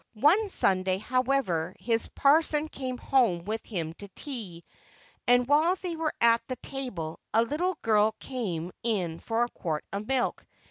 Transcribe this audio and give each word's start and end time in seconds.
One 0.15 0.49
Sunday, 0.49 0.97
however, 0.97 1.75
his 1.79 2.07
parson 2.07 2.69
came 2.69 2.97
home 2.97 3.45
with 3.45 3.63
him 3.63 3.93
to 3.99 4.07
tea, 4.15 4.63
and 5.27 5.47
while 5.47 5.75
they 5.75 5.95
were 5.95 6.15
at 6.19 6.41
the 6.47 6.55
table 6.55 7.19
a 7.35 7.43
little 7.43 7.77
girl 7.83 8.15
came 8.19 8.71
in 8.81 9.19
for 9.19 9.43
a 9.43 9.49
quart 9.49 9.85
of 9.93 10.07
milk. 10.07 10.43